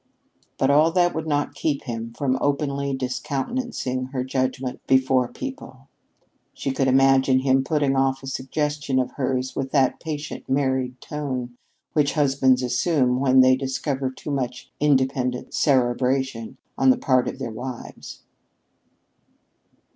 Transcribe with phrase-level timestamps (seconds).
[0.57, 5.89] But all that would not keep him from openly discountenancing her judgment before people.
[6.55, 11.55] She could imagine him putting off a suggestion of hers with that patient married tone
[11.93, 17.51] which husbands assume when they discover too much independent cerebration on the part of their
[17.51, 18.23] wives.